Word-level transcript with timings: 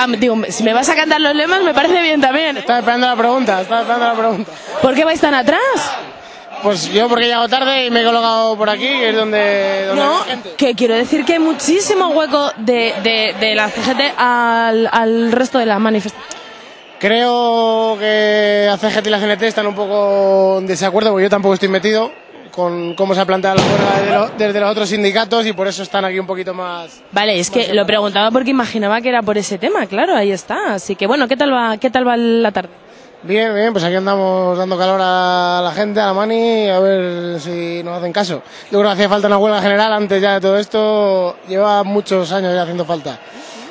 Ah, 0.00 0.06
digo, 0.16 0.36
si 0.48 0.62
me 0.62 0.72
vas 0.72 0.88
a 0.88 0.94
cantar 0.94 1.20
los 1.20 1.34
lemas 1.34 1.62
me 1.62 1.74
parece 1.74 2.00
bien 2.02 2.20
también. 2.20 2.56
¿eh? 2.56 2.60
Estaba 2.60 2.78
esperando 2.78 3.06
la 3.08 3.16
pregunta, 3.16 3.60
estaba 3.60 3.80
esperando 3.80 4.06
la 4.06 4.14
pregunta. 4.14 4.52
¿Por 4.80 4.94
qué 4.94 5.04
vais 5.04 5.20
tan 5.20 5.34
atrás? 5.34 5.58
Pues 6.62 6.92
yo 6.92 7.08
porque 7.08 7.24
he 7.24 7.26
llegado 7.28 7.48
tarde 7.48 7.86
y 7.86 7.90
me 7.90 8.02
he 8.02 8.04
colocado 8.04 8.56
por 8.56 8.68
aquí, 8.68 8.86
que 8.86 9.10
es 9.10 9.14
donde, 9.16 9.86
donde 9.86 10.02
No, 10.02 10.18
hay 10.22 10.30
gente. 10.30 10.54
que 10.56 10.74
quiero 10.74 10.94
decir 10.94 11.24
que 11.24 11.34
hay 11.34 11.38
muchísimo 11.38 12.08
hueco 12.08 12.50
de, 12.58 12.94
de, 13.02 13.34
de 13.38 13.54
la 13.54 13.68
CGT 13.70 14.00
al, 14.16 14.88
al 14.92 15.30
resto 15.32 15.58
de 15.58 15.66
la 15.66 15.78
manifestación. 15.78 16.26
Creo 16.98 17.96
que 18.00 18.64
la 18.66 18.76
CGT 18.76 19.06
y 19.06 19.10
la 19.10 19.20
CNT 19.20 19.42
están 19.42 19.66
un 19.68 19.74
poco 19.76 20.58
en 20.58 20.66
desacuerdo, 20.66 21.10
porque 21.10 21.24
yo 21.24 21.30
tampoco 21.30 21.54
estoy 21.54 21.68
metido 21.68 22.10
con 22.58 22.94
cómo 22.94 23.14
se 23.14 23.20
ha 23.20 23.24
planteado 23.24 23.56
la 23.56 23.62
huelga 23.62 24.00
desde, 24.00 24.12
lo- 24.12 24.28
desde 24.36 24.60
los 24.60 24.70
otros 24.72 24.88
sindicatos 24.88 25.46
y 25.46 25.52
por 25.52 25.68
eso 25.68 25.84
están 25.84 26.04
aquí 26.04 26.18
un 26.18 26.26
poquito 26.26 26.52
más... 26.52 27.00
Vale, 27.12 27.38
es 27.38 27.50
que 27.50 27.72
lo 27.72 27.86
preguntaba 27.86 28.32
porque 28.32 28.50
imaginaba 28.50 29.00
que 29.00 29.10
era 29.10 29.22
por 29.22 29.38
ese 29.38 29.58
tema, 29.58 29.86
claro, 29.86 30.16
ahí 30.16 30.32
está. 30.32 30.74
Así 30.74 30.96
que 30.96 31.06
bueno, 31.06 31.28
¿qué 31.28 31.36
tal 31.36 31.52
va, 31.52 31.76
qué 31.76 31.88
tal 31.88 32.06
va 32.08 32.16
la 32.16 32.50
tarde? 32.50 32.70
Bien, 33.22 33.54
bien, 33.54 33.72
pues 33.72 33.84
aquí 33.84 33.94
andamos 33.94 34.58
dando 34.58 34.76
calor 34.76 35.00
a 35.00 35.60
la 35.62 35.70
gente, 35.72 36.00
a 36.00 36.06
la 36.06 36.12
mani, 36.14 36.68
a 36.68 36.80
ver 36.80 37.38
si 37.40 37.80
nos 37.84 37.96
hacen 37.98 38.12
caso. 38.12 38.42
Yo 38.72 38.78
creo 38.80 38.82
que 38.82 38.88
hacía 38.94 39.08
falta 39.08 39.28
una 39.28 39.38
huelga 39.38 39.62
general 39.62 39.92
antes 39.92 40.20
ya 40.20 40.34
de 40.34 40.40
todo 40.40 40.58
esto, 40.58 41.36
lleva 41.48 41.84
muchos 41.84 42.32
años 42.32 42.52
ya 42.54 42.62
haciendo 42.62 42.84
falta. 42.84 43.20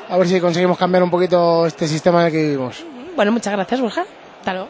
A 0.09 0.17
ver 0.17 0.28
si 0.30 0.40
conseguimos 0.40 0.78
cambiar 0.78 1.03
un 1.03 1.09
poquito 1.12 1.66
este 1.66 1.90
sistema 1.90 2.22
en 2.22 2.25
el 2.28 2.31
que 2.31 2.42
vivimos. 2.42 2.86
Bueno, 3.17 3.34
muchas 3.34 3.52
gracias, 3.52 3.81
Borja. 3.81 4.06
Hasta 4.40 4.53
luego. 4.53 4.69